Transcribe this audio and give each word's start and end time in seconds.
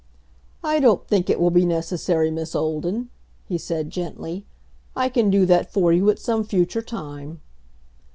"I 0.63 0.79
don't 0.79 1.07
think 1.07 1.29
it 1.29 1.39
will 1.39 1.51
be 1.51 1.63
necessary, 1.63 2.31
Miss 2.31 2.55
Olden," 2.55 3.11
he 3.45 3.59
said 3.59 3.91
gently. 3.91 4.47
"I 4.95 5.09
can 5.09 5.29
do 5.29 5.45
that 5.45 5.71
for 5.71 5.93
you 5.93 6.09
at 6.09 6.17
some 6.17 6.43
future 6.43 6.81
time." 6.81 7.39